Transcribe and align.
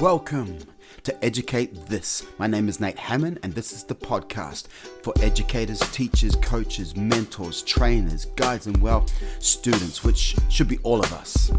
Welcome 0.00 0.58
to 1.04 1.24
Educate 1.24 1.86
This. 1.86 2.26
My 2.36 2.46
name 2.46 2.68
is 2.68 2.80
Nate 2.80 2.98
Hammond, 2.98 3.38
and 3.42 3.54
this 3.54 3.72
is 3.72 3.82
the 3.82 3.94
podcast 3.94 4.66
for 5.02 5.14
educators, 5.22 5.80
teachers, 5.90 6.36
coaches, 6.36 6.94
mentors, 6.94 7.62
trainers, 7.62 8.26
guides, 8.36 8.66
and 8.66 8.76
well, 8.82 9.06
students, 9.38 10.04
which 10.04 10.36
should 10.50 10.68
be 10.68 10.76
all 10.82 11.00
of 11.00 11.10
us. 11.14 11.50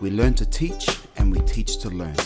We 0.00 0.10
learn 0.10 0.32
to 0.34 0.46
teach, 0.46 0.88
and 1.18 1.30
we 1.30 1.40
teach 1.40 1.76
to 1.80 1.90
learn. 1.90 2.16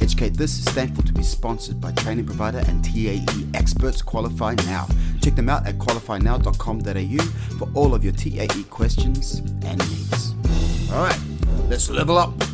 Educate 0.00 0.34
This 0.34 0.60
is 0.60 0.66
thankful 0.66 1.02
to 1.02 1.12
be 1.12 1.24
sponsored 1.24 1.80
by 1.80 1.90
training 1.90 2.26
provider 2.26 2.58
and 2.68 2.84
TAE 2.84 3.26
experts 3.54 4.02
Qualify 4.02 4.54
Now. 4.66 4.86
Check 5.20 5.34
them 5.34 5.48
out 5.48 5.66
at 5.66 5.78
qualifynow.com.au 5.78 7.24
for 7.58 7.68
all 7.74 7.92
of 7.92 8.04
your 8.04 8.12
TAE 8.12 8.62
questions 8.70 9.40
and 9.64 9.78
needs. 9.90 10.34
All 10.92 11.02
right, 11.02 11.20
let's 11.68 11.90
level 11.90 12.16
up. 12.16 12.47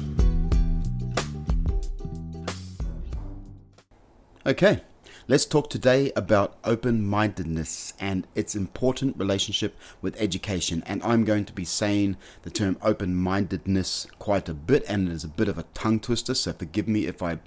Okay, 4.47 4.83
let's 5.27 5.47
talk 5.47 5.71
today 5.71 6.13
about 6.15 6.59
open 6.65 7.07
mindedness 7.07 7.95
and 7.99 8.27
its 8.35 8.55
important 8.55 9.17
relationship 9.17 9.75
with 10.03 10.21
education. 10.21 10.83
And 10.85 11.03
I'm 11.03 11.25
going 11.25 11.47
to 11.47 11.53
be 11.55 11.65
saying 11.65 12.19
the 12.43 12.51
term 12.51 12.77
open 12.83 13.15
mindedness 13.15 14.07
quite 14.19 14.51
a 14.51 14.53
bit, 14.53 14.85
and 14.87 15.09
it 15.09 15.13
is 15.13 15.25
a 15.25 15.29
bit 15.29 15.49
of 15.49 15.57
a 15.57 15.65
tongue 15.73 15.99
twister, 15.99 16.35
so 16.35 16.53
forgive 16.53 16.87
me 16.87 17.07
if 17.07 17.23
I 17.23 17.39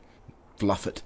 fluff 0.57 0.88
it. 0.88 1.03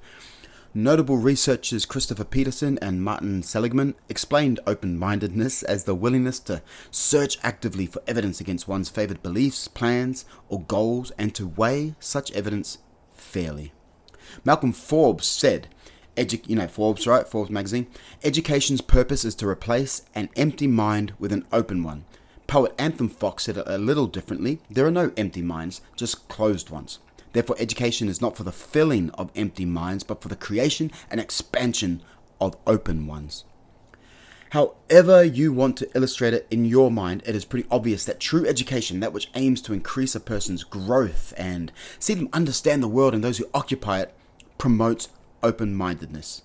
Notable 0.74 1.18
researchers 1.18 1.86
Christopher 1.86 2.24
Peterson 2.24 2.80
and 2.82 3.04
Martin 3.04 3.44
Seligman 3.44 3.96
explained 4.08 4.62
open 4.66 4.98
mindedness 4.98 5.62
as 5.62 5.84
the 5.84 5.94
willingness 5.94 6.40
to 6.40 6.62
search 6.90 7.38
actively 7.44 7.86
for 7.86 8.02
evidence 8.08 8.40
against 8.40 8.66
one's 8.66 8.88
favored 8.88 9.22
beliefs, 9.22 9.68
plans, 9.68 10.24
or 10.48 10.62
goals 10.62 11.12
and 11.18 11.36
to 11.36 11.50
weigh 11.50 11.96
such 12.00 12.32
evidence 12.32 12.78
fairly. 13.12 13.74
Malcolm 14.46 14.72
Forbes 14.72 15.28
said, 15.28 15.68
Edu- 16.18 16.48
you 16.48 16.56
know, 16.56 16.68
Forbes, 16.68 17.08
right? 17.08 17.28
Forbes 17.28 17.50
magazine. 17.50 17.88
Education's 18.24 18.82
purpose 18.82 19.24
is 19.24 19.36
to 19.36 19.48
replace 19.48 20.04
an 20.14 20.30
empty 20.36 20.68
mind 20.68 21.14
with 21.20 21.32
an 21.32 21.46
open 21.52 21.84
one. 21.84 22.06
Poet 22.48 22.74
Anthem 22.78 23.08
Fox 23.08 23.44
said 23.44 23.58
it 23.58 23.64
a 23.66 23.78
little 23.78 24.08
differently. 24.08 24.60
There 24.70 24.86
are 24.86 24.92
no 24.92 25.12
empty 25.16 25.42
minds, 25.42 25.82
just 25.96 26.28
closed 26.28 26.70
ones. 26.70 27.00
Therefore, 27.34 27.56
education 27.60 28.10
is 28.10 28.22
not 28.22 28.36
for 28.36 28.44
the 28.44 28.52
filling 28.52 29.10
of 29.12 29.32
empty 29.36 29.64
minds, 29.64 30.04
but 30.04 30.22
for 30.22 30.28
the 30.28 30.36
creation 30.36 30.92
and 31.10 31.22
expansion 31.22 32.02
of 32.42 32.58
open 32.68 33.08
ones. 33.08 33.46
However, 34.50 35.24
you 35.24 35.54
want 35.54 35.78
to 35.78 35.90
illustrate 35.96 36.34
it 36.34 36.46
in 36.52 36.66
your 36.66 36.92
mind, 36.92 37.24
it 37.26 37.36
is 37.36 37.46
pretty 37.46 37.66
obvious 37.72 38.04
that 38.04 38.20
true 38.20 38.46
education, 38.46 39.00
that 39.00 39.14
which 39.14 39.30
aims 39.34 39.62
to 39.62 39.72
increase 39.72 40.14
a 40.14 40.20
person's 40.20 40.66
growth 40.66 41.34
and 41.38 41.72
see 42.00 42.16
them 42.16 42.28
understand 42.34 42.84
the 42.84 42.90
world 42.90 43.14
and 43.14 43.24
those 43.24 43.38
who 43.38 43.48
occupy 43.54 44.02
it, 44.02 44.14
promotes 44.58 45.08
open 45.44 45.76
mindedness. 45.76 46.44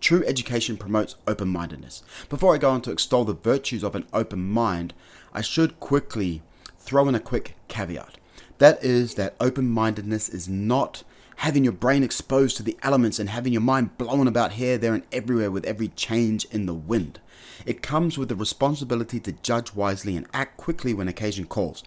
True 0.00 0.24
education 0.26 0.76
promotes 0.76 1.16
open 1.28 1.48
mindedness. 1.48 2.02
Before 2.28 2.54
I 2.54 2.58
go 2.58 2.70
on 2.70 2.82
to 2.82 2.90
extol 2.90 3.24
the 3.24 3.34
virtues 3.34 3.84
of 3.84 3.94
an 3.94 4.06
open 4.12 4.42
mind, 4.48 4.94
I 5.32 5.42
should 5.42 5.78
quickly 5.78 6.42
throw 6.78 7.08
in 7.08 7.14
a 7.14 7.20
quick 7.20 7.56
caveat. 7.68 8.18
That 8.58 8.82
is, 8.82 9.14
that 9.14 9.36
open 9.40 9.68
mindedness 9.68 10.28
is 10.28 10.48
not 10.48 11.04
having 11.36 11.64
your 11.64 11.72
brain 11.72 12.02
exposed 12.02 12.56
to 12.56 12.62
the 12.62 12.76
elements 12.82 13.18
and 13.18 13.28
having 13.28 13.52
your 13.52 13.62
mind 13.62 13.96
blown 13.98 14.28
about 14.28 14.52
here, 14.52 14.78
there, 14.78 14.94
and 14.94 15.04
everywhere 15.10 15.50
with 15.50 15.64
every 15.64 15.88
change 15.88 16.44
in 16.46 16.66
the 16.66 16.74
wind. 16.74 17.20
It 17.66 17.82
comes 17.82 18.18
with 18.18 18.28
the 18.28 18.36
responsibility 18.36 19.18
to 19.20 19.32
judge 19.32 19.74
wisely 19.74 20.16
and 20.16 20.26
act 20.32 20.56
quickly 20.56 20.94
when 20.94 21.08
occasion 21.08 21.46
calls. 21.46 21.82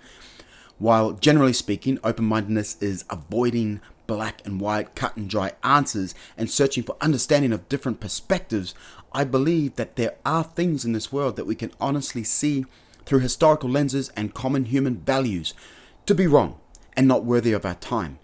While 0.77 1.13
generally 1.13 1.53
speaking, 1.53 1.99
open 2.03 2.25
mindedness 2.25 2.81
is 2.81 3.05
avoiding 3.09 3.79
black 4.07 4.41
and 4.45 4.59
white, 4.61 4.95
cut 4.95 5.15
and 5.15 5.29
dry 5.29 5.53
answers 5.63 6.15
and 6.37 6.49
searching 6.49 6.83
for 6.83 6.97
understanding 7.01 7.51
of 7.51 7.69
different 7.69 7.99
perspectives, 7.99 8.73
I 9.11 9.23
believe 9.23 9.75
that 9.75 9.95
there 9.95 10.15
are 10.25 10.43
things 10.43 10.85
in 10.85 10.91
this 10.91 11.11
world 11.11 11.35
that 11.35 11.45
we 11.45 11.55
can 11.55 11.71
honestly 11.79 12.23
see 12.23 12.65
through 13.05 13.19
historical 13.19 13.69
lenses 13.69 14.09
and 14.15 14.33
common 14.33 14.65
human 14.65 14.97
values 14.97 15.53
to 16.05 16.15
be 16.15 16.27
wrong 16.27 16.59
and 16.97 17.07
not 17.07 17.23
worthy 17.23 17.53
of 17.53 17.65
our 17.65 17.75
time. 17.75 18.19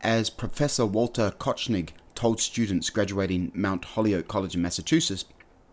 As 0.00 0.30
Professor 0.30 0.84
Walter 0.84 1.32
Kotschnig 1.38 1.90
told 2.14 2.40
students 2.40 2.90
graduating 2.90 3.52
Mount 3.54 3.84
Holyoke 3.84 4.28
College 4.28 4.54
in 4.54 4.62
Massachusetts 4.62 5.24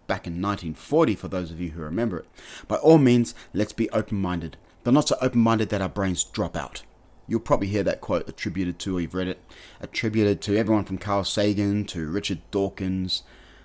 back 0.08 0.28
in 0.28 0.34
1940, 0.42 1.16
for 1.16 1.28
those 1.28 1.52
of 1.52 1.60
you 1.60 1.72
who 1.72 1.82
remember 1.82 2.20
it, 2.20 2.28
by 2.68 2.76
all 2.78 2.98
means, 2.98 3.34
let's 3.54 3.74
be 3.74 3.90
open 3.92 4.20
minded, 4.20 4.58
but 4.84 4.94
not 4.94 5.08
so 5.08 5.18
open 5.22 5.42
minded 5.42 5.70
that 5.70 5.82
our 5.82 5.90
brains 5.90 6.24
drop 6.24 6.56
out. 6.56 6.84
You'll 7.30 7.40
probably 7.40 7.68
hear 7.68 7.84
that 7.84 8.02
quote 8.02 8.28
attributed 8.28 8.80
to, 8.80 8.98
or 8.98 9.02
you've 9.02 9.14
read 9.14 9.28
it, 9.28 9.40
attributed 9.80 10.42
to 10.42 10.58
everyone 10.58 10.84
from 10.84 10.98
Carl 10.98 11.24
Sagan 11.24 11.86
to 11.86 12.10
Richard 12.10 12.40
Dawkins 12.52 13.24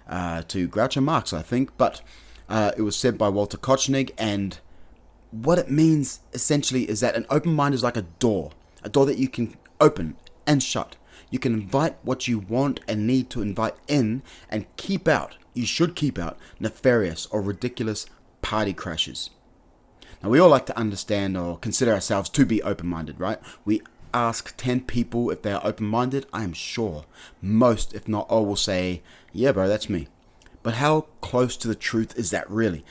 uh, 0.08 0.42
to 0.48 0.68
Groucho 0.68 1.02
Marx, 1.02 1.32
I 1.32 1.42
think. 1.42 1.76
But 1.78 2.02
uh, 2.48 2.72
it 2.76 2.82
was 2.82 2.94
said 2.94 3.16
by 3.16 3.30
Walter 3.30 3.56
Kotschnig, 3.56 4.10
and 4.18 4.58
what 5.30 5.58
it 5.58 5.70
means 5.70 6.20
essentially 6.32 6.88
is 6.88 7.00
that 7.00 7.16
an 7.16 7.26
open 7.30 7.54
mind 7.54 7.74
is 7.74 7.82
like 7.82 7.96
a 7.96 8.02
door, 8.02 8.52
a 8.82 8.88
door 8.88 9.06
that 9.06 9.18
you 9.18 9.28
can 9.28 9.56
open 9.80 10.16
and 10.46 10.62
shut. 10.62 10.96
You 11.30 11.38
can 11.38 11.54
invite 11.54 11.96
what 12.02 12.28
you 12.28 12.38
want 12.38 12.80
and 12.86 13.06
need 13.06 13.30
to 13.30 13.42
invite 13.42 13.74
in 13.88 14.22
and 14.48 14.66
keep 14.76 15.08
out, 15.08 15.36
you 15.54 15.66
should 15.66 15.96
keep 15.96 16.18
out, 16.18 16.38
nefarious 16.60 17.26
or 17.26 17.40
ridiculous 17.40 18.06
party 18.42 18.72
crashes. 18.72 19.30
Now, 20.24 20.30
we 20.30 20.38
all 20.38 20.48
like 20.48 20.64
to 20.66 20.78
understand 20.78 21.36
or 21.36 21.58
consider 21.58 21.92
ourselves 21.92 22.30
to 22.30 22.46
be 22.46 22.62
open 22.62 22.86
minded, 22.86 23.20
right? 23.20 23.38
We 23.66 23.82
ask 24.14 24.54
10 24.56 24.80
people 24.82 25.30
if 25.30 25.42
they 25.42 25.52
are 25.52 25.60
open 25.62 25.84
minded. 25.84 26.24
I 26.32 26.44
am 26.44 26.54
sure 26.54 27.04
most, 27.42 27.92
if 27.92 28.08
not 28.08 28.30
all, 28.30 28.46
will 28.46 28.56
say, 28.56 29.02
Yeah, 29.34 29.52
bro, 29.52 29.68
that's 29.68 29.90
me. 29.90 30.08
But 30.62 30.76
how 30.76 31.02
close 31.20 31.58
to 31.58 31.68
the 31.68 31.74
truth 31.74 32.18
is 32.18 32.30
that 32.30 32.48
really? 32.48 32.86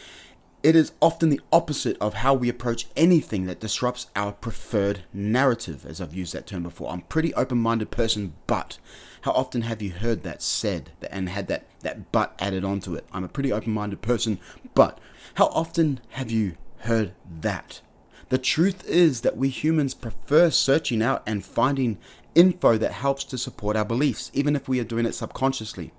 It 0.62 0.76
is 0.76 0.92
often 1.02 1.30
the 1.30 1.42
opposite 1.52 1.98
of 2.00 2.14
how 2.14 2.36
we 2.36 2.50
approach 2.50 2.86
anything 2.96 3.48
that 3.48 3.60
disrupts 3.60 4.12
our 4.16 4.34
preferred 4.34 5.02
narrative, 5.12 5.88
as 5.88 6.00
I've 6.00 6.14
used 6.14 6.34
that 6.34 6.46
term 6.46 6.62
before. 6.62 6.92
I'm 6.92 7.00
a 7.00 7.10
pretty 7.10 7.34
open 7.34 7.58
minded 7.58 7.90
person, 7.90 8.36
but 8.46 8.78
how 9.22 9.32
often 9.32 9.64
have 9.64 9.82
you 9.82 9.90
heard 9.90 10.22
that 10.22 10.44
said 10.44 10.92
and 11.10 11.30
had 11.30 11.48
that, 11.48 11.66
that 11.80 12.12
but 12.12 12.36
added 12.38 12.64
onto 12.64 12.94
it? 12.94 13.08
I'm 13.12 13.24
a 13.24 13.28
pretty 13.28 13.52
open 13.52 13.74
minded 13.74 14.04
person, 14.04 14.40
but 14.76 15.00
how 15.34 15.48
often 15.48 16.00
have 16.10 16.30
you 16.30 16.58
heard 16.84 17.14
that? 17.42 17.82
The 18.30 18.38
truth 18.38 18.88
is 18.88 19.22
that 19.22 19.38
we 19.38 19.50
humans 19.50 19.94
prefer 19.94 20.50
searching 20.50 21.02
out 21.02 21.22
and 21.26 21.46
finding 21.46 21.98
info 22.36 22.78
that 22.78 22.94
helps 22.94 23.24
to 23.26 23.38
support 23.38 23.76
our 23.76 23.86
beliefs, 23.86 24.32
even 24.34 24.56
if 24.56 24.68
we 24.68 24.80
are 24.80 24.86
doing 24.86 25.06
it 25.06 25.14
subconsciously. 25.14 25.92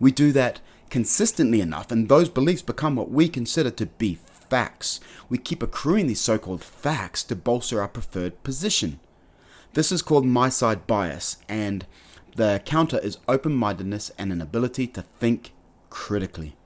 We 0.00 0.10
do 0.10 0.32
that 0.32 0.60
consistently 0.90 1.60
enough, 1.60 1.90
and 1.90 2.08
those 2.08 2.28
beliefs 2.28 2.62
become 2.62 2.96
what 2.96 3.10
we 3.10 3.28
consider 3.28 3.70
to 3.70 3.86
be 3.86 4.18
facts. 4.50 5.00
We 5.28 5.38
keep 5.38 5.62
accruing 5.62 6.06
these 6.06 6.20
so 6.20 6.38
called 6.38 6.62
facts 6.62 7.22
to 7.24 7.36
bolster 7.36 7.80
our 7.80 7.88
preferred 7.88 8.42
position. 8.42 9.00
This 9.74 9.90
is 9.90 10.02
called 10.02 10.26
my 10.26 10.48
side 10.48 10.86
bias, 10.86 11.38
and 11.48 11.86
the 12.36 12.60
counter 12.64 12.98
is 12.98 13.18
open 13.28 13.54
mindedness 13.54 14.10
and 14.18 14.32
an 14.32 14.42
ability 14.42 14.86
to 14.88 15.02
think 15.02 15.52
critically. 15.90 16.56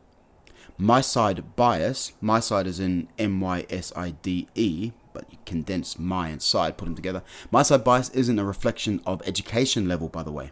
My 0.79 1.01
side 1.01 1.57
bias, 1.57 2.13
my 2.21 2.39
side 2.39 2.67
is 2.67 2.79
in 2.79 3.09
M 3.19 3.41
Y 3.41 3.65
S 3.71 3.93
I 3.97 4.11
D 4.11 4.47
E, 4.55 4.93
but 5.15 5.25
you 5.31 5.39
condense 5.47 5.99
my 5.99 6.29
and 6.29 6.43
side, 6.43 6.77
put 6.77 6.85
them 6.85 6.95
together. 6.95 7.23
My 7.51 7.63
side 7.63 7.83
bias 7.83 8.11
isn't 8.11 8.39
a 8.39 8.45
reflection 8.45 9.01
of 9.07 9.23
education 9.27 9.89
level, 9.89 10.09
by 10.09 10.23
the 10.23 10.33
way. 10.33 10.51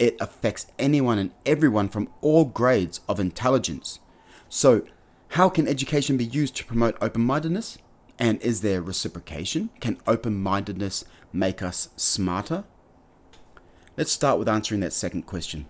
It 0.00 0.16
affects 0.20 0.66
anyone 0.78 1.18
and 1.18 1.30
everyone 1.46 1.88
from 1.88 2.08
all 2.20 2.46
grades 2.46 3.00
of 3.08 3.20
intelligence. 3.20 4.00
So, 4.48 4.82
how 5.32 5.48
can 5.48 5.68
education 5.68 6.16
be 6.16 6.24
used 6.24 6.56
to 6.56 6.64
promote 6.64 6.96
open 7.00 7.22
mindedness? 7.22 7.78
And 8.18 8.42
is 8.42 8.62
there 8.62 8.82
reciprocation? 8.82 9.70
Can 9.78 9.98
open 10.04 10.42
mindedness 10.42 11.04
make 11.32 11.62
us 11.62 11.90
smarter? 11.96 12.64
Let's 13.96 14.10
start 14.10 14.40
with 14.40 14.48
answering 14.48 14.80
that 14.80 14.92
second 14.92 15.22
question. 15.26 15.66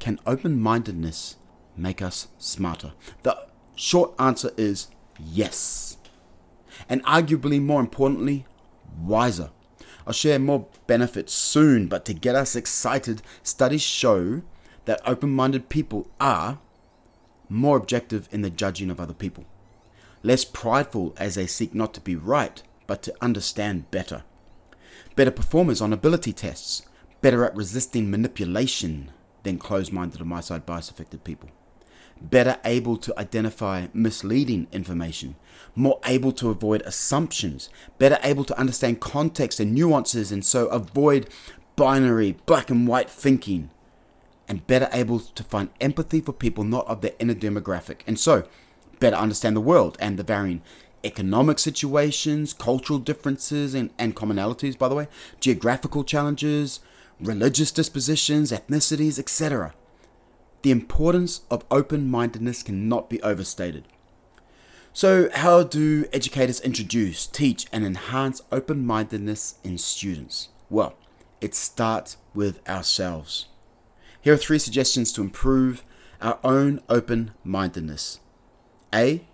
Can 0.00 0.18
open 0.26 0.60
mindedness 0.60 1.36
make 1.80 2.02
us 2.02 2.28
smarter? 2.38 2.92
The 3.22 3.46
short 3.74 4.14
answer 4.18 4.52
is 4.56 4.88
yes. 5.18 5.96
And 6.88 7.04
arguably 7.04 7.60
more 7.60 7.80
importantly, 7.80 8.46
wiser. 9.00 9.50
I'll 10.06 10.12
share 10.12 10.38
more 10.38 10.66
benefits 10.86 11.32
soon, 11.32 11.86
but 11.86 12.04
to 12.06 12.14
get 12.14 12.34
us 12.34 12.56
excited, 12.56 13.22
studies 13.42 13.82
show 13.82 14.42
that 14.84 15.00
open 15.06 15.30
minded 15.30 15.68
people 15.68 16.08
are 16.20 16.58
more 17.48 17.76
objective 17.76 18.28
in 18.32 18.42
the 18.42 18.50
judging 18.50 18.90
of 18.90 19.00
other 19.00 19.14
people, 19.14 19.44
less 20.22 20.44
prideful 20.44 21.14
as 21.16 21.34
they 21.34 21.46
seek 21.46 21.74
not 21.74 21.92
to 21.94 22.00
be 22.00 22.16
right, 22.16 22.62
but 22.86 23.02
to 23.02 23.14
understand 23.20 23.90
better, 23.90 24.24
better 25.16 25.30
performers 25.30 25.80
on 25.80 25.92
ability 25.92 26.32
tests, 26.32 26.82
better 27.20 27.44
at 27.44 27.54
resisting 27.54 28.10
manipulation 28.10 29.10
than 29.42 29.58
closed 29.58 29.92
minded 29.92 30.20
or 30.20 30.24
my 30.24 30.40
side 30.40 30.64
bias 30.64 30.90
affected 30.90 31.24
people 31.24 31.50
better 32.20 32.58
able 32.64 32.96
to 32.98 33.18
identify 33.18 33.86
misleading 33.94 34.66
information, 34.72 35.36
more 35.74 36.00
able 36.04 36.32
to 36.32 36.50
avoid 36.50 36.82
assumptions, 36.82 37.68
better 37.98 38.18
able 38.22 38.44
to 38.44 38.58
understand 38.58 39.00
context 39.00 39.60
and 39.60 39.74
nuances, 39.74 40.30
and 40.30 40.44
so 40.44 40.66
avoid 40.68 41.28
binary, 41.76 42.36
black 42.46 42.70
and 42.70 42.86
white 42.86 43.10
thinking, 43.10 43.70
and 44.48 44.66
better 44.66 44.88
able 44.92 45.20
to 45.20 45.42
find 45.44 45.70
empathy 45.80 46.20
for 46.20 46.32
people 46.32 46.64
not 46.64 46.86
of 46.86 47.00
their 47.00 47.12
inner 47.18 47.34
demographic, 47.34 48.00
and 48.06 48.18
so 48.18 48.46
better 48.98 49.16
understand 49.16 49.56
the 49.56 49.60
world 49.60 49.96
and 50.00 50.18
the 50.18 50.22
varying 50.22 50.62
economic 51.02 51.58
situations, 51.58 52.52
cultural 52.52 52.98
differences 52.98 53.74
and, 53.74 53.90
and 53.98 54.14
commonalities, 54.14 54.76
by 54.76 54.88
the 54.88 54.94
way, 54.94 55.08
geographical 55.40 56.04
challenges, 56.04 56.80
religious 57.20 57.72
dispositions, 57.72 58.52
ethnicities, 58.52 59.18
etc. 59.18 59.72
The 60.62 60.70
importance 60.70 61.42
of 61.50 61.64
open 61.70 62.10
mindedness 62.10 62.62
cannot 62.62 63.08
be 63.08 63.22
overstated. 63.22 63.84
So, 64.92 65.30
how 65.32 65.62
do 65.62 66.06
educators 66.12 66.60
introduce, 66.60 67.26
teach, 67.26 67.66
and 67.72 67.84
enhance 67.84 68.42
open 68.50 68.84
mindedness 68.84 69.54
in 69.62 69.78
students? 69.78 70.48
Well, 70.68 70.96
it 71.40 71.54
starts 71.54 72.16
with 72.34 72.66
ourselves. 72.68 73.46
Here 74.20 74.34
are 74.34 74.38
three 74.38 74.58
suggestions 74.58 75.12
to 75.12 75.22
improve 75.22 75.82
our 76.20 76.38
own 76.44 76.80
open 76.88 77.30
mindedness. 77.44 78.20
A. 78.92 79.24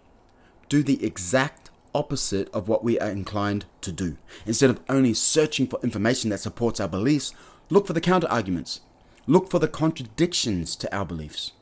Do 0.69 0.83
the 0.83 1.05
exact 1.05 1.71
opposite 1.95 2.49
of 2.51 2.69
what 2.69 2.85
we 2.85 3.01
are 3.01 3.11
inclined 3.11 3.65
to 3.81 3.91
do. 3.91 4.19
Instead 4.45 4.71
of 4.71 4.81
only 4.89 5.15
searching 5.15 5.67
for 5.67 5.81
information 5.83 6.31
that 6.31 6.39
supports 6.39 6.79
our 6.79 6.89
beliefs, 6.89 7.33
look 7.71 7.87
for 7.87 7.95
the 7.95 8.01
counter 8.01 8.29
arguments. 8.29 8.81
Look 9.29 9.51
for 9.51 9.59
the 9.59 9.69
contradictions 9.69 10.77
to 10.77 10.97
our 10.97 11.05
beliefs. 11.05 11.53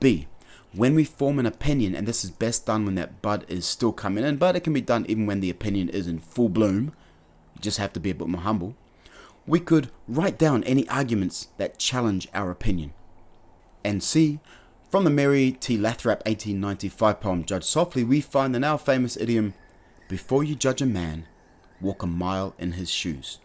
B. 0.00 0.26
When 0.72 0.96
we 0.96 1.04
form 1.04 1.38
an 1.38 1.46
opinion, 1.46 1.94
and 1.94 2.08
this 2.08 2.24
is 2.24 2.30
best 2.30 2.66
done 2.66 2.84
when 2.84 2.96
that 2.96 3.22
bud 3.22 3.46
is 3.48 3.64
still 3.66 3.92
coming 3.92 4.24
in, 4.24 4.36
but 4.36 4.56
it 4.56 4.64
can 4.64 4.72
be 4.72 4.80
done 4.80 5.06
even 5.08 5.24
when 5.24 5.40
the 5.40 5.48
opinion 5.48 5.88
is 5.88 6.08
in 6.08 6.18
full 6.18 6.48
bloom. 6.48 6.92
You 7.54 7.60
just 7.60 7.78
have 7.78 7.92
to 7.92 8.00
be 8.00 8.10
a 8.10 8.14
bit 8.14 8.26
more 8.26 8.40
humble. 8.40 8.74
We 9.46 9.60
could 9.60 9.90
write 10.08 10.38
down 10.38 10.64
any 10.64 10.88
arguments 10.88 11.48
that 11.56 11.78
challenge 11.78 12.28
our 12.34 12.50
opinion. 12.50 12.92
And 13.84 14.02
C. 14.02 14.40
From 14.90 15.04
the 15.04 15.10
Mary 15.10 15.52
T. 15.52 15.78
Lathrap 15.78 16.26
1895 16.26 17.20
poem 17.20 17.44
Judge 17.44 17.64
Softly, 17.64 18.02
we 18.02 18.20
find 18.20 18.54
the 18.54 18.58
now 18.58 18.76
famous 18.76 19.16
idiom 19.16 19.54
Before 20.08 20.42
you 20.42 20.54
judge 20.54 20.82
a 20.82 20.86
man, 20.86 21.26
walk 21.80 22.02
a 22.02 22.06
mile 22.06 22.54
in 22.58 22.72
his 22.72 22.90
shoes. 22.90 23.38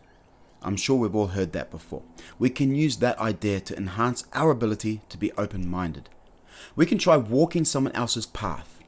I'm 0.64 0.78
sure 0.78 0.96
we've 0.98 1.16
all 1.16 1.28
heard 1.28 1.52
that 1.54 1.72
before. 1.72 2.04
We 2.40 2.50
can 2.50 2.76
use 2.76 2.98
that 2.98 3.20
idea 3.20 3.60
to 3.62 3.78
enhance 3.78 4.26
our 4.34 4.52
ability 4.52 5.02
to 5.10 5.18
be 5.18 5.32
open 5.34 5.70
minded. 5.70 6.10
We 6.76 6.86
can 6.86 6.98
try 6.98 7.18
walking 7.18 7.66
someone 7.66 7.94
else's 7.94 8.26
path, 8.26 8.80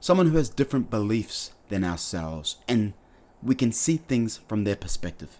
someone 0.00 0.30
who 0.30 0.36
has 0.36 0.48
different 0.48 0.90
beliefs 0.90 1.52
than 1.68 1.84
ourselves, 1.84 2.56
and 2.66 2.94
we 3.42 3.54
can 3.54 3.72
see 3.72 3.96
things 3.96 4.40
from 4.48 4.64
their 4.64 4.76
perspective. 4.76 5.38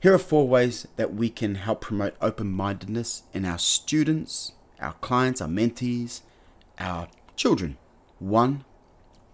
Here 0.00 0.14
are 0.14 0.18
four 0.18 0.46
ways 0.46 0.86
that 0.96 1.14
we 1.14 1.30
can 1.30 1.56
help 1.56 1.80
promote 1.80 2.14
open 2.20 2.50
mindedness 2.50 3.22
in 3.32 3.44
our 3.44 3.58
students, 3.58 4.52
our 4.80 4.92
clients, 4.94 5.40
our 5.40 5.48
mentees, 5.48 6.20
our 6.78 7.08
children. 7.36 7.78
One, 8.18 8.64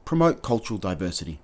promote 0.05 0.43
cultural 0.43 0.79
diversity. 0.79 1.41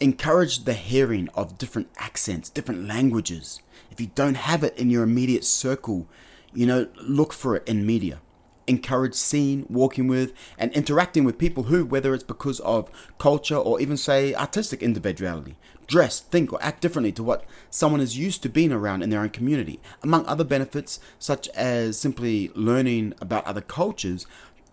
Encourage 0.00 0.64
the 0.64 0.74
hearing 0.74 1.28
of 1.34 1.56
different 1.56 1.88
accents, 1.98 2.50
different 2.50 2.86
languages. 2.86 3.60
If 3.92 4.00
you 4.00 4.10
don't 4.14 4.36
have 4.36 4.64
it 4.64 4.76
in 4.76 4.90
your 4.90 5.04
immediate 5.04 5.44
circle, 5.44 6.08
you 6.52 6.66
know, 6.66 6.88
look 7.00 7.32
for 7.32 7.54
it 7.54 7.68
in 7.68 7.86
media. 7.86 8.20
Encourage 8.66 9.14
seeing, 9.14 9.66
walking 9.68 10.08
with, 10.08 10.32
and 10.58 10.72
interacting 10.72 11.22
with 11.22 11.38
people 11.38 11.64
who, 11.64 11.84
whether 11.84 12.12
it's 12.12 12.24
because 12.24 12.58
of 12.60 12.90
culture 13.18 13.56
or 13.56 13.80
even 13.80 13.96
say 13.96 14.34
artistic 14.34 14.82
individuality, 14.82 15.56
dress, 15.86 16.18
think, 16.18 16.52
or 16.52 16.62
act 16.62 16.80
differently 16.80 17.12
to 17.12 17.22
what 17.22 17.44
someone 17.70 18.00
is 18.00 18.18
used 18.18 18.42
to 18.42 18.48
being 18.48 18.72
around 18.72 19.02
in 19.02 19.10
their 19.10 19.20
own 19.20 19.30
community. 19.30 19.80
Among 20.02 20.26
other 20.26 20.44
benefits, 20.44 20.98
such 21.20 21.46
as 21.50 21.98
simply 21.98 22.50
learning 22.54 23.14
about 23.20 23.46
other 23.46 23.60
cultures, 23.60 24.26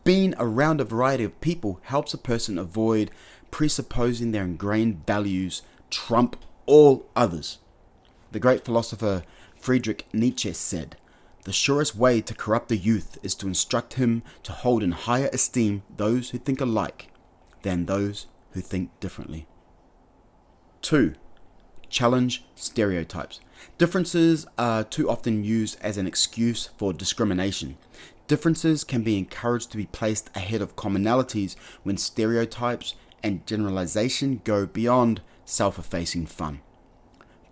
being 0.03 0.33
around 0.39 0.81
a 0.81 0.85
variety 0.85 1.23
of 1.23 1.41
people 1.41 1.79
helps 1.83 2.13
a 2.13 2.17
person 2.17 2.57
avoid 2.57 3.11
presupposing 3.51 4.31
their 4.31 4.43
ingrained 4.43 5.05
values 5.05 5.61
trump 5.89 6.37
all 6.65 7.05
others. 7.15 7.59
The 8.31 8.39
great 8.39 8.65
philosopher 8.65 9.23
Friedrich 9.55 10.07
Nietzsche 10.13 10.53
said, 10.53 10.95
The 11.43 11.53
surest 11.53 11.95
way 11.95 12.21
to 12.21 12.33
corrupt 12.33 12.69
the 12.69 12.77
youth 12.77 13.17
is 13.21 13.35
to 13.35 13.47
instruct 13.47 13.95
him 13.95 14.23
to 14.43 14.51
hold 14.51 14.81
in 14.81 14.91
higher 14.91 15.29
esteem 15.31 15.83
those 15.95 16.29
who 16.29 16.37
think 16.37 16.61
alike 16.61 17.09
than 17.61 17.85
those 17.85 18.27
who 18.51 18.61
think 18.61 18.97
differently. 18.99 19.45
2. 20.81 21.13
Challenge 21.89 22.43
stereotypes. 22.55 23.39
Differences 23.77 24.47
are 24.57 24.83
too 24.83 25.09
often 25.09 25.43
used 25.43 25.77
as 25.81 25.97
an 25.97 26.07
excuse 26.07 26.69
for 26.77 26.93
discrimination. 26.93 27.77
Differences 28.27 28.83
can 28.83 29.03
be 29.03 29.17
encouraged 29.17 29.71
to 29.71 29.77
be 29.77 29.85
placed 29.85 30.29
ahead 30.35 30.61
of 30.61 30.75
commonalities 30.75 31.55
when 31.83 31.97
stereotypes 31.97 32.95
and 33.23 33.45
generalization 33.45 34.41
go 34.43 34.65
beyond 34.65 35.21
self 35.45 35.77
effacing 35.77 36.25
fun. 36.25 36.61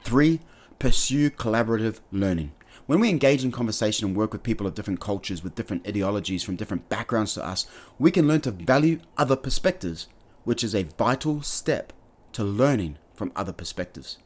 3. 0.03 0.39
Pursue 0.79 1.29
collaborative 1.29 1.99
learning. 2.11 2.53
When 2.85 2.99
we 2.99 3.09
engage 3.09 3.43
in 3.43 3.51
conversation 3.51 4.07
and 4.07 4.17
work 4.17 4.33
with 4.33 4.41
people 4.41 4.65
of 4.65 4.73
different 4.73 4.99
cultures, 4.99 5.43
with 5.43 5.55
different 5.55 5.87
ideologies, 5.87 6.43
from 6.43 6.55
different 6.55 6.89
backgrounds 6.89 7.35
to 7.35 7.45
us, 7.45 7.67
we 7.99 8.09
can 8.09 8.27
learn 8.27 8.41
to 8.41 8.51
value 8.51 8.99
other 9.17 9.35
perspectives, 9.35 10.07
which 10.43 10.63
is 10.63 10.73
a 10.73 10.83
vital 10.97 11.41
step 11.41 11.93
to 12.33 12.43
learning 12.43 12.97
from 13.13 13.31
other 13.35 13.53
perspectives. 13.53 14.17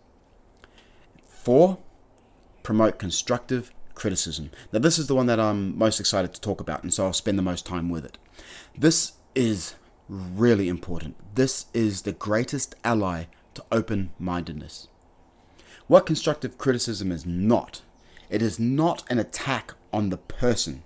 4. 1.27 1.77
Promote 2.61 2.99
constructive 2.99 3.73
criticism. 3.95 4.49
Now, 4.71 4.79
this 4.79 4.97
is 4.97 5.07
the 5.07 5.15
one 5.15 5.25
that 5.25 5.39
I'm 5.39 5.77
most 5.77 5.99
excited 5.99 6.33
to 6.33 6.41
talk 6.41 6.61
about, 6.61 6.83
and 6.83 6.93
so 6.93 7.05
I'll 7.05 7.13
spend 7.13 7.37
the 7.37 7.43
most 7.43 7.65
time 7.65 7.89
with 7.89 8.05
it. 8.05 8.17
This 8.77 9.13
is 9.35 9.75
really 10.09 10.69
important. 10.69 11.15
This 11.35 11.67
is 11.73 12.01
the 12.01 12.11
greatest 12.11 12.75
ally 12.83 13.25
to 13.53 13.63
open 13.71 14.11
mindedness. 14.19 14.87
What 15.87 16.05
constructive 16.05 16.57
criticism 16.57 17.11
is 17.11 17.25
not, 17.25 17.81
it 18.29 18.41
is 18.41 18.59
not 18.59 19.03
an 19.09 19.19
attack 19.19 19.73
on 19.91 20.09
the 20.09 20.17
person. 20.17 20.83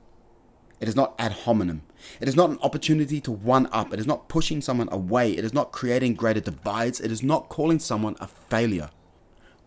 It 0.80 0.88
is 0.88 0.96
not 0.96 1.16
ad 1.18 1.32
hominem. 1.32 1.82
It 2.22 2.28
is 2.28 2.36
not 2.36 2.50
an 2.50 2.60
opportunity 2.62 3.20
to 3.22 3.32
one 3.32 3.68
up. 3.72 3.94
It 3.94 4.00
is 4.00 4.06
not 4.06 4.28
pushing 4.28 4.62
someone 4.62 4.90
away. 4.92 5.32
It 5.32 5.44
is 5.44 5.54
not 5.54 5.72
creating 5.72 6.14
greater 6.14 6.40
divides. 6.40 7.00
It 7.00 7.12
is 7.12 7.24
not 7.24 7.50
calling 7.50 7.80
someone 7.80 8.16
a 8.20 8.28
failure. 8.28 8.92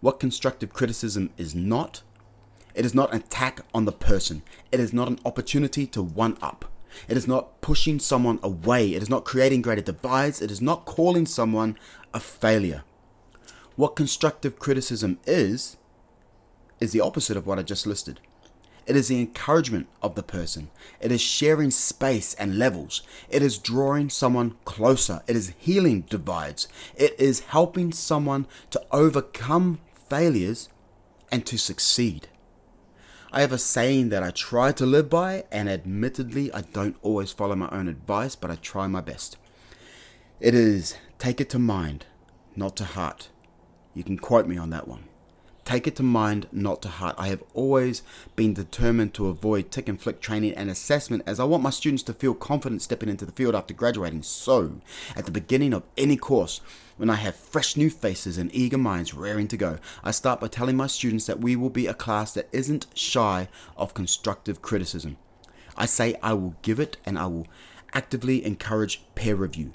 What 0.00 0.20
constructive 0.20 0.72
criticism 0.72 1.30
is 1.36 1.54
not, 1.54 2.02
it 2.74 2.84
is 2.84 2.94
not 2.94 3.12
an 3.12 3.20
attack 3.20 3.60
on 3.74 3.84
the 3.84 3.92
person. 3.92 4.42
It 4.70 4.78
is 4.78 4.92
not 4.92 5.08
an 5.08 5.18
opportunity 5.24 5.86
to 5.88 6.02
one 6.02 6.38
up. 6.40 6.69
It 7.08 7.16
is 7.16 7.26
not 7.26 7.60
pushing 7.60 7.98
someone 7.98 8.38
away. 8.42 8.94
It 8.94 9.02
is 9.02 9.10
not 9.10 9.24
creating 9.24 9.62
greater 9.62 9.82
divides. 9.82 10.40
It 10.40 10.50
is 10.50 10.60
not 10.60 10.84
calling 10.84 11.26
someone 11.26 11.76
a 12.12 12.20
failure. 12.20 12.82
What 13.76 13.96
constructive 13.96 14.58
criticism 14.58 15.18
is, 15.26 15.76
is 16.80 16.92
the 16.92 17.00
opposite 17.00 17.36
of 17.36 17.46
what 17.46 17.58
I 17.58 17.62
just 17.62 17.86
listed. 17.86 18.20
It 18.86 18.96
is 18.96 19.08
the 19.08 19.20
encouragement 19.20 19.86
of 20.02 20.14
the 20.16 20.22
person. 20.22 20.70
It 21.00 21.12
is 21.12 21.20
sharing 21.20 21.70
space 21.70 22.34
and 22.34 22.58
levels. 22.58 23.02
It 23.28 23.42
is 23.42 23.58
drawing 23.58 24.10
someone 24.10 24.56
closer. 24.64 25.22
It 25.28 25.36
is 25.36 25.52
healing 25.58 26.02
divides. 26.02 26.66
It 26.96 27.14
is 27.18 27.40
helping 27.40 27.92
someone 27.92 28.46
to 28.70 28.82
overcome 28.90 29.78
failures 30.08 30.68
and 31.30 31.46
to 31.46 31.56
succeed. 31.56 32.28
I 33.32 33.42
have 33.42 33.52
a 33.52 33.58
saying 33.58 34.08
that 34.08 34.24
I 34.24 34.30
try 34.30 34.72
to 34.72 34.84
live 34.84 35.08
by, 35.08 35.44
and 35.52 35.68
admittedly, 35.68 36.52
I 36.52 36.62
don't 36.62 36.96
always 37.00 37.30
follow 37.30 37.54
my 37.54 37.68
own 37.70 37.86
advice, 37.86 38.34
but 38.34 38.50
I 38.50 38.56
try 38.56 38.88
my 38.88 39.00
best. 39.00 39.36
It 40.40 40.52
is 40.52 40.96
take 41.18 41.40
it 41.40 41.48
to 41.50 41.58
mind, 41.58 42.06
not 42.56 42.76
to 42.76 42.84
heart. 42.84 43.28
You 43.94 44.02
can 44.02 44.18
quote 44.18 44.48
me 44.48 44.56
on 44.56 44.70
that 44.70 44.88
one. 44.88 45.04
Take 45.64 45.86
it 45.86 45.96
to 45.96 46.02
mind, 46.02 46.46
not 46.50 46.82
to 46.82 46.88
heart. 46.88 47.14
I 47.18 47.28
have 47.28 47.44
always 47.54 48.02
been 48.34 48.54
determined 48.54 49.14
to 49.14 49.28
avoid 49.28 49.70
tick 49.70 49.88
and 49.88 50.00
flick 50.00 50.20
training 50.20 50.54
and 50.54 50.68
assessment 50.68 51.22
as 51.26 51.38
I 51.38 51.44
want 51.44 51.62
my 51.62 51.70
students 51.70 52.02
to 52.04 52.14
feel 52.14 52.34
confident 52.34 52.82
stepping 52.82 53.08
into 53.08 53.24
the 53.24 53.32
field 53.32 53.54
after 53.54 53.74
graduating. 53.74 54.22
So, 54.22 54.80
at 55.14 55.26
the 55.26 55.30
beginning 55.30 55.72
of 55.72 55.84
any 55.96 56.16
course, 56.16 56.60
when 56.96 57.10
I 57.10 57.14
have 57.14 57.36
fresh 57.36 57.76
new 57.76 57.88
faces 57.88 58.36
and 58.36 58.54
eager 58.54 58.78
minds 58.78 59.14
raring 59.14 59.48
to 59.48 59.56
go, 59.56 59.78
I 60.02 60.10
start 60.10 60.40
by 60.40 60.48
telling 60.48 60.76
my 60.76 60.86
students 60.86 61.26
that 61.26 61.40
we 61.40 61.56
will 61.56 61.70
be 61.70 61.86
a 61.86 61.94
class 61.94 62.34
that 62.34 62.48
isn't 62.52 62.86
shy 62.94 63.48
of 63.76 63.94
constructive 63.94 64.60
criticism. 64.60 65.16
I 65.76 65.86
say 65.86 66.16
I 66.22 66.34
will 66.34 66.56
give 66.62 66.80
it 66.80 66.96
and 67.06 67.18
I 67.18 67.26
will 67.26 67.46
actively 67.94 68.44
encourage 68.44 69.02
peer 69.14 69.34
review. 69.34 69.72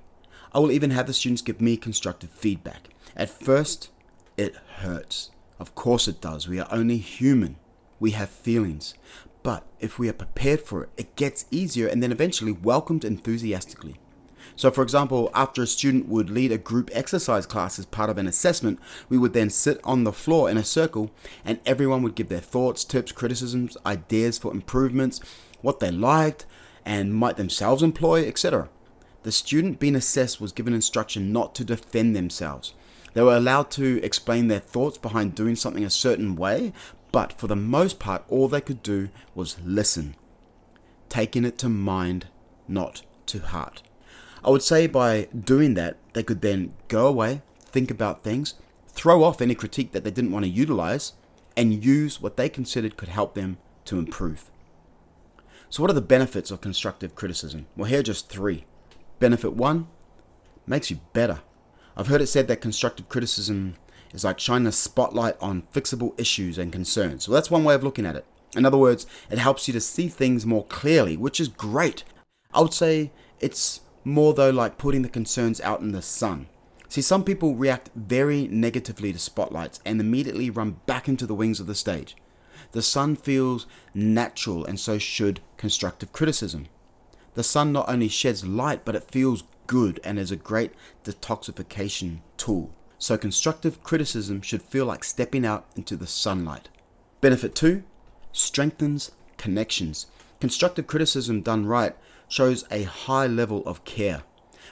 I 0.54 0.60
will 0.60 0.72
even 0.72 0.92
have 0.92 1.08
the 1.08 1.14
students 1.14 1.42
give 1.42 1.60
me 1.60 1.78
constructive 1.78 2.30
feedback. 2.30 2.90
At 3.16 3.30
first, 3.30 3.90
it 4.38 4.56
hurts. 4.78 5.32
Of 5.60 5.76
course 5.76 6.08
it 6.08 6.22
does. 6.22 6.48
We 6.48 6.60
are 6.60 6.68
only 6.72 6.98
human. 6.98 7.58
We 8.00 8.12
have 8.12 8.30
feelings. 8.30 8.94
But 9.44 9.66
if 9.80 10.00
we 10.00 10.10
are 10.10 10.14
prepared 10.14 10.62
for 10.62 10.84
it, 10.84 10.90
it 10.98 11.16
gets 11.16 11.46
easier 11.52 11.88
and 11.88 12.02
then 12.02 12.12
eventually 12.12 12.52
welcomed 12.52 13.06
enthusiastically. 13.06 13.98
So, 14.56 14.72
for 14.72 14.82
example, 14.82 15.30
after 15.34 15.64
a 15.64 15.68
student 15.68 16.08
would 16.08 16.30
lead 16.30 16.52
a 16.52 16.58
group 16.58 16.90
exercise 16.94 17.46
class 17.46 17.78
as 17.78 17.86
part 17.86 18.10
of 18.10 18.18
an 18.18 18.28
assessment, 18.28 18.80
we 19.10 19.18
would 19.18 19.34
then 19.34 19.50
sit 19.50 19.80
on 19.84 20.04
the 20.04 20.14
floor 20.14 20.50
in 20.50 20.58
a 20.58 20.64
circle 20.64 21.12
and 21.44 21.60
everyone 21.66 22.04
would 22.04 22.16
give 22.16 22.30
their 22.30 22.40
thoughts, 22.40 22.84
tips, 22.84 23.12
criticisms, 23.12 23.78
ideas 23.86 24.38
for 24.38 24.52
improvements, 24.52 25.20
what 25.62 25.80
they 25.80 25.92
liked 25.92 26.46
and 26.86 27.14
might 27.14 27.38
themselves 27.38 27.84
employ, 27.84 28.26
etc. 28.26 28.70
The 29.24 29.32
student 29.32 29.80
being 29.80 29.96
assessed 29.96 30.40
was 30.40 30.52
given 30.52 30.74
instruction 30.74 31.34
not 31.34 31.56
to 31.56 31.66
defend 31.66 32.16
themselves. 32.16 32.74
They 33.16 33.22
were 33.22 33.38
allowed 33.38 33.72
to 33.72 34.04
explain 34.04 34.50
their 34.50 34.60
thoughts 34.60 34.98
behind 34.98 35.36
doing 35.36 35.56
something 35.56 35.86
a 35.86 35.90
certain 35.90 36.36
way, 36.36 36.74
but 37.14 37.32
for 37.32 37.48
the 37.48 37.56
most 37.56 37.98
part, 37.98 38.26
all 38.28 38.50
they 38.50 38.60
could 38.60 38.84
do 38.84 39.08
was 39.34 39.58
listen, 39.64 40.16
taking 41.08 41.46
it 41.46 41.58
to 41.60 41.70
mind, 41.70 42.28
not 42.68 43.04
to 43.28 43.40
heart. 43.40 43.82
I 44.44 44.50
would 44.50 44.62
say 44.62 44.86
by 44.86 45.30
doing 45.34 45.76
that, 45.76 45.96
they 46.12 46.24
could 46.24 46.42
then 46.42 46.74
go 46.90 47.08
away, 47.08 47.42
think 47.64 47.90
about 47.90 48.22
things, 48.22 48.56
throw 48.90 49.24
off 49.24 49.42
any 49.42 49.56
critique 49.56 49.94
that 49.94 50.04
they 50.04 50.12
didn't 50.12 50.34
want 50.34 50.44
to 50.44 50.52
utilize, 50.52 51.14
and 51.56 51.86
use 51.86 52.22
what 52.22 52.36
they 52.36 52.50
considered 52.50 52.98
could 52.98 53.08
help 53.08 53.34
them 53.34 53.58
to 53.86 53.98
improve. 53.98 54.52
So, 55.70 55.82
what 55.82 55.90
are 55.90 55.96
the 55.96 56.02
benefits 56.02 56.52
of 56.52 56.60
constructive 56.60 57.16
criticism? 57.16 57.68
Well, 57.78 57.90
here 57.90 58.00
are 58.00 58.04
just 58.04 58.28
three. 58.28 58.66
Benefit 59.20 59.54
one 59.54 59.88
makes 60.68 60.92
you 60.92 61.00
better. 61.14 61.40
I've 61.98 62.08
heard 62.08 62.22
it 62.22 62.28
said 62.28 62.48
that 62.48 62.62
constructive 62.62 63.10
criticism 63.10 63.76
is 64.14 64.24
like 64.24 64.40
shining 64.40 64.68
a 64.68 64.72
spotlight 64.72 65.36
on 65.42 65.64
fixable 65.74 66.20
issues 66.20 66.58
and 66.58 66.72
concerns. 66.72 67.24
So, 67.24 67.32
that's 67.32 67.52
one 67.52 67.64
way 67.64 67.76
of 67.76 67.84
looking 67.84 68.06
at 68.06 68.16
it. 68.16 68.26
In 68.56 68.66
other 68.66 68.78
words, 68.78 69.06
it 69.30 69.38
helps 69.38 69.68
you 69.68 69.74
to 69.74 69.82
see 69.82 70.08
things 70.08 70.46
more 70.46 70.66
clearly, 70.66 71.18
which 71.18 71.40
is 71.40 71.48
great. 71.48 72.04
I 72.54 72.62
would 72.62 72.74
say 72.74 73.12
it's 73.40 73.82
more 74.04 74.34
though 74.34 74.52
like 74.52 74.78
putting 74.78 75.02
the 75.02 75.10
concerns 75.10 75.60
out 75.62 75.82
in 75.82 75.92
the 75.92 76.02
sun. 76.02 76.48
See, 76.88 77.02
some 77.02 77.24
people 77.24 77.56
react 77.56 77.90
very 77.96 78.48
negatively 78.48 79.12
to 79.12 79.20
spotlights 79.20 79.82
and 79.86 80.00
immediately 80.00 80.50
run 80.50 80.78
back 80.86 81.10
into 81.10 81.26
the 81.26 81.36
wings 81.36 81.60
of 81.60 81.68
the 81.68 81.76
stage. 81.76 82.16
The 82.72 82.82
sun 82.82 83.16
feels 83.16 83.66
natural, 83.94 84.66
and 84.66 84.80
so 84.80 84.98
should 84.98 85.42
constructive 85.58 86.14
criticism. 86.14 86.68
The 87.34 87.44
sun 87.44 87.74
not 87.74 87.90
only 87.90 88.08
sheds 88.08 88.46
light, 88.46 88.86
but 88.86 88.96
it 88.96 89.12
feels 89.12 89.44
good 89.68 90.00
and 90.04 90.20
is 90.20 90.32
a 90.32 90.36
great 90.36 90.72
detoxification 91.04 92.20
tool. 92.38 92.74
So, 92.98 93.18
constructive 93.18 93.84
criticism 93.84 94.42
should 94.42 94.62
feel 94.62 94.86
like 94.86 95.04
stepping 95.04 95.46
out 95.46 95.66
into 95.76 95.96
the 95.96 96.08
sunlight. 96.08 96.70
Benefit 97.22 97.56
2 97.56 97.84
strengthens 98.32 99.12
connections. 99.38 100.08
Constructive 100.40 100.88
criticism 100.88 101.42
done 101.42 101.66
right 101.66 101.96
shows 102.28 102.66
a 102.72 102.84
high 102.84 103.28
level 103.28 103.64
of 103.66 103.84
care. 103.86 104.24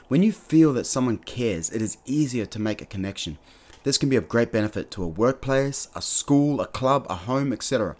When 0.08 0.22
you 0.22 0.32
feel 0.32 0.72
that 0.74 0.86
someone 0.86 1.18
cares, 1.18 1.70
it 1.70 1.80
is 1.80 1.98
easier 2.04 2.46
to 2.46 2.58
make 2.58 2.82
a 2.82 2.86
connection. 2.86 3.38
This 3.84 3.98
can 3.98 4.08
be 4.08 4.16
of 4.16 4.28
great 4.28 4.50
benefit 4.50 4.90
to 4.92 5.02
a 5.02 5.08
workplace, 5.08 5.88
a 5.94 6.02
school, 6.02 6.60
a 6.60 6.66
club, 6.66 7.06
a 7.08 7.14
home, 7.14 7.52
etc. 7.52 7.96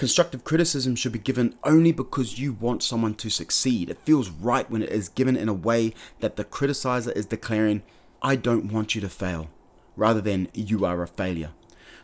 Constructive 0.00 0.44
criticism 0.44 0.96
should 0.96 1.12
be 1.12 1.18
given 1.18 1.54
only 1.62 1.92
because 1.92 2.38
you 2.38 2.54
want 2.54 2.82
someone 2.82 3.12
to 3.16 3.28
succeed. 3.28 3.90
It 3.90 3.98
feels 4.06 4.30
right 4.30 4.68
when 4.70 4.80
it 4.82 4.88
is 4.88 5.10
given 5.10 5.36
in 5.36 5.46
a 5.46 5.52
way 5.52 5.92
that 6.20 6.36
the 6.36 6.44
criticizer 6.46 7.14
is 7.14 7.26
declaring, 7.26 7.82
I 8.22 8.36
don't 8.36 8.72
want 8.72 8.94
you 8.94 9.02
to 9.02 9.10
fail, 9.10 9.50
rather 9.96 10.22
than 10.22 10.48
you 10.54 10.86
are 10.86 11.02
a 11.02 11.06
failure. 11.06 11.50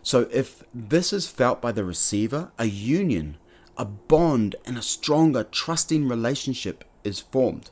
So 0.02 0.28
if 0.30 0.62
this 0.74 1.10
is 1.10 1.26
felt 1.26 1.62
by 1.62 1.72
the 1.72 1.84
receiver, 1.84 2.52
a 2.58 2.66
union 2.66 3.38
a 3.78 3.86
bond 3.86 4.56
and 4.66 4.76
a 4.76 4.82
stronger, 4.82 5.44
trusting 5.44 6.06
relationship 6.06 6.84
is 7.02 7.20
formed. 7.20 7.70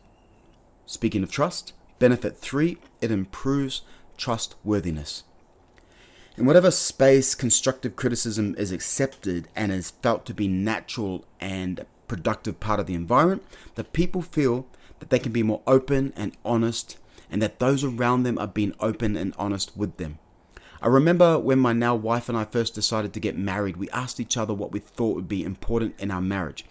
Speaking 0.87 1.23
of 1.23 1.31
trust, 1.31 1.75
benefit 1.99 2.39
three, 2.39 2.79
it 3.03 3.11
improves 3.11 3.83
trustworthiness. 4.17 5.25
In 6.37 6.47
whatever 6.47 6.73
space 6.73 7.33
constructive 7.37 7.95
criticism 7.95 8.57
is 8.59 8.73
accepted 8.73 9.47
and 9.55 9.71
is 9.71 9.93
felt 10.03 10.27
to 10.27 10.35
be 10.35 10.49
natural 10.49 11.25
and 11.41 11.87
productive 12.09 12.59
part 12.59 12.81
of 12.81 12.87
the 12.87 12.95
environment, 12.95 13.45
the 13.77 13.85
people 13.85 14.21
feel 14.21 14.67
that 14.99 15.11
they 15.11 15.21
can 15.21 15.31
be 15.31 15.45
more 15.45 15.63
open 15.65 16.13
and 16.17 16.37
honest 16.45 16.99
and 17.31 17.41
that 17.41 17.61
those 17.61 17.85
around 17.85 18.25
them 18.25 18.37
are 18.37 18.49
being 18.49 18.75
open 18.81 19.17
and 19.17 19.33
honest 19.39 19.77
with 19.77 19.97
them. 19.97 20.19
I 20.83 20.89
remember 20.89 21.39
when 21.39 21.61
my 21.61 21.73
now 21.73 21.95
wife 21.95 22.29
and 22.29 22.37
I 22.37 22.47
first 22.47 22.75
decided 22.75 23.13
to 23.13 23.21
get 23.21 23.39
married, 23.39 23.77
we 23.77 23.89
asked 23.91 24.19
each 24.19 24.37
other 24.37 24.53
what 24.53 24.73
we 24.73 24.81
thought 24.81 25.15
would 25.15 25.29
be 25.29 25.45
important 25.45 25.95
in 26.01 26.11
our 26.11 26.21
marriage. 26.21 26.65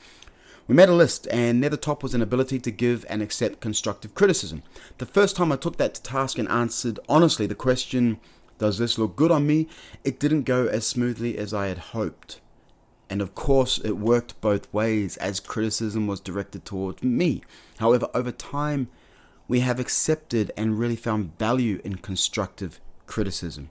We 0.67 0.75
made 0.75 0.89
a 0.89 0.93
list, 0.93 1.27
and 1.31 1.59
near 1.59 1.69
the 1.69 1.77
top 1.77 2.03
was 2.03 2.13
an 2.13 2.21
ability 2.21 2.59
to 2.59 2.71
give 2.71 3.05
and 3.09 3.21
accept 3.21 3.59
constructive 3.59 4.13
criticism. 4.13 4.61
The 4.97 5.05
first 5.05 5.35
time 5.35 5.51
I 5.51 5.55
took 5.55 5.77
that 5.77 5.93
to 5.95 6.03
task 6.03 6.37
and 6.37 6.47
answered 6.49 6.99
honestly 7.09 7.47
the 7.47 7.55
question, 7.55 8.19
Does 8.63 8.77
this 8.77 8.97
look 8.97 9.17
good 9.17 9.29
on 9.29 9.45
me? 9.45 9.67
it 10.05 10.21
didn't 10.21 10.43
go 10.43 10.67
as 10.67 10.87
smoothly 10.87 11.37
as 11.37 11.53
I 11.53 11.67
had 11.67 11.91
hoped. 11.91 12.39
And 13.09 13.21
of 13.21 13.35
course, 13.35 13.77
it 13.77 13.97
worked 13.97 14.39
both 14.39 14.73
ways 14.73 15.17
as 15.17 15.41
criticism 15.41 16.07
was 16.07 16.21
directed 16.21 16.63
towards 16.63 17.03
me. 17.03 17.41
However, 17.79 18.07
over 18.13 18.31
time, 18.31 18.87
we 19.49 19.59
have 19.59 19.81
accepted 19.81 20.53
and 20.55 20.79
really 20.79 20.95
found 20.95 21.37
value 21.37 21.81
in 21.83 21.95
constructive 21.95 22.79
criticism. 23.05 23.69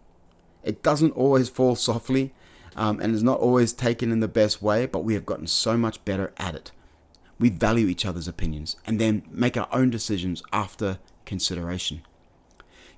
It 0.63 0.83
doesn't 0.83 1.13
always 1.13 1.49
fall 1.49 1.75
softly 1.75 2.35
um, 2.77 3.01
and 3.01 3.15
is 3.15 3.23
not 3.23 3.41
always 3.41 3.73
taken 3.73 4.13
in 4.13 4.21
the 4.21 4.29
best 4.29 4.61
way, 4.61 4.85
but 4.85 5.05
we 5.05 5.15
have 5.15 5.25
gotten 5.25 5.47
so 5.47 5.79
much 5.79 6.05
better 6.05 6.35
at 6.37 6.55
it. 6.55 6.71
We 7.39 7.49
value 7.49 7.87
each 7.87 8.05
other's 8.05 8.29
opinions 8.29 8.77
and 8.85 9.01
then 9.01 9.23
make 9.31 9.57
our 9.57 9.69
own 9.73 9.89
decisions 9.89 10.43
after 10.53 10.99
consideration. 11.25 12.03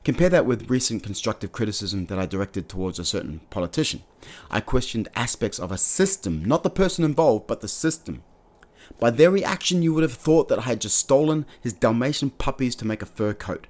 Compare 0.04 0.28
that 0.28 0.44
with 0.44 0.68
recent 0.68 1.02
constructive 1.02 1.50
criticism 1.50 2.06
that 2.06 2.18
I 2.18 2.26
directed 2.26 2.68
towards 2.68 2.98
a 2.98 3.06
certain 3.06 3.40
politician. 3.48 4.02
I 4.50 4.60
questioned 4.60 5.08
aspects 5.16 5.58
of 5.58 5.72
a 5.72 5.78
system, 5.78 6.44
not 6.44 6.62
the 6.62 6.68
person 6.68 7.06
involved, 7.06 7.46
but 7.46 7.62
the 7.62 7.68
system. 7.68 8.22
By 9.00 9.10
their 9.10 9.30
reaction, 9.30 9.82
you 9.82 9.94
would 9.94 10.02
have 10.02 10.12
thought 10.12 10.48
that 10.48 10.58
I 10.58 10.62
had 10.62 10.82
just 10.82 10.98
stolen 10.98 11.46
his 11.58 11.72
Dalmatian 11.72 12.30
puppies 12.30 12.76
to 12.76 12.86
make 12.86 13.00
a 13.00 13.06
fur 13.06 13.32
coat. 13.32 13.66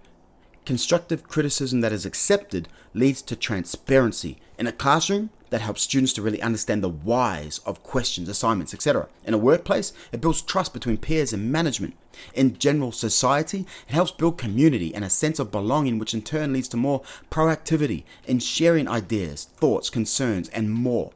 Constructive 0.65 1.29
criticism 1.29 1.83
that 1.83 1.93
is 1.93 2.07
accepted 2.07 2.69
leads 2.95 3.21
to 3.23 3.37
transparency 3.37 4.39
in 4.59 4.67
a 4.67 4.73
classroom 4.73 5.29
that 5.51 5.61
helps 5.61 5.83
students 5.83 6.13
to 6.15 6.23
really 6.23 6.41
understand 6.41 6.83
the 6.83 6.89
whys 6.89 7.61
of 7.67 7.83
questions, 7.83 8.31
assignments, 8.31 8.73
etc. 8.73 9.09
In 9.25 9.35
a 9.35 9.39
workplace, 9.39 9.93
it 10.11 10.21
builds 10.21 10.41
trust 10.41 10.73
between 10.73 10.97
peers 10.97 11.33
and 11.33 11.53
management. 11.53 11.97
In 12.33 12.59
general 12.59 12.93
society, 12.93 13.67
it 13.89 13.93
helps 13.93 14.11
build 14.11 14.39
community 14.39 14.95
and 14.95 15.05
a 15.05 15.11
sense 15.11 15.39
of 15.39 15.53
belonging, 15.53 15.99
which 15.99 16.15
in 16.15 16.23
turn 16.23 16.53
leads 16.53 16.69
to 16.69 16.77
more 16.77 17.03
proactivity 17.31 18.05
in 18.27 18.39
sharing 18.39 18.89
ideas, 18.89 19.45
thoughts, 19.45 19.91
concerns, 19.91 20.49
and 20.49 20.73
more. 20.73 21.13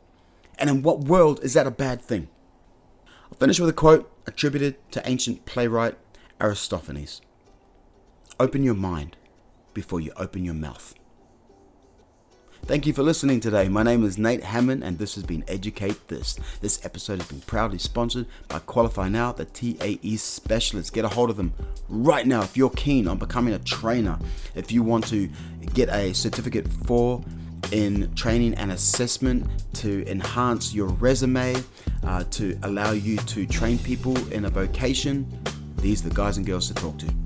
And 0.59 0.69
in 0.69 0.83
what 0.83 1.00
world 1.00 1.40
is 1.43 1.55
that 1.55 1.67
a 1.67 1.71
bad 1.71 2.02
thing? 2.02 2.28
I'll 3.33 3.38
finish 3.38 3.59
with 3.59 3.71
a 3.71 3.75
quote 3.75 4.11
attributed 4.26 4.76
to 4.93 5.09
ancient 5.09 5.47
playwright 5.47 5.97
Aristophanes 6.40 7.23
Open 8.38 8.62
your 8.62 8.75
mind 8.75 9.17
before 9.78 10.00
you 10.00 10.11
open 10.16 10.44
your 10.44 10.54
mouth. 10.54 10.92
Thank 12.64 12.85
you 12.85 12.92
for 12.92 13.04
listening 13.04 13.38
today. 13.38 13.68
My 13.68 13.85
name 13.85 14.04
is 14.04 14.18
Nate 14.18 14.42
Hammond, 14.42 14.82
and 14.82 14.99
this 14.99 15.14
has 15.14 15.23
been 15.23 15.44
Educate 15.47 16.08
This. 16.08 16.37
This 16.61 16.85
episode 16.85 17.20
has 17.20 17.28
been 17.28 17.42
proudly 17.42 17.78
sponsored 17.78 18.26
by 18.49 18.58
Qualify 18.58 19.08
Now, 19.08 19.30
the 19.30 19.44
TAE 19.44 20.16
specialist. 20.16 20.92
Get 20.92 21.04
a 21.04 21.08
hold 21.08 21.30
of 21.30 21.37
them 21.37 21.54
right 21.88 22.26
now 22.26 22.42
if 22.42 22.56
you're 22.56 22.70
keen 22.70 23.06
on 23.06 23.18
becoming 23.18 23.54
a 23.54 23.61
trainer. 23.61 24.18
If 24.56 24.73
you 24.73 24.82
want 24.82 25.06
to 25.11 25.30
get 25.75 25.88
a 25.90 26.12
certificate 26.12 26.66
for 26.88 27.23
in 27.70 28.12
training 28.16 28.54
and 28.54 28.73
assessment 28.73 29.47
to 29.75 30.04
enhance 30.11 30.75
your 30.75 30.88
resume, 30.88 31.54
uh, 32.02 32.25
to 32.32 32.58
allow 32.64 32.90
you 32.90 33.16
to 33.18 33.47
train 33.47 33.78
people 33.78 34.16
in 34.32 34.47
a 34.47 34.50
vocation, 34.50 35.25
these 35.76 36.04
are 36.04 36.08
the 36.08 36.14
guys 36.16 36.37
and 36.37 36.44
girls 36.44 36.66
to 36.66 36.75
talk 36.75 36.99
to. 36.99 37.18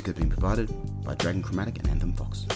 Music 0.00 0.16
has 0.16 0.24
been 0.24 0.30
provided 0.30 1.04
by 1.04 1.14
Dragon 1.16 1.42
Chromatic 1.42 1.78
and 1.80 1.88
Anthem 1.90 2.14
Fox. 2.14 2.46